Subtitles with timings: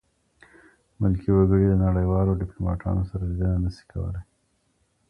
[1.01, 4.23] ملکي وګړي د نړیوالو ډیپلوماټانو سره لیدنه نه سي کولای.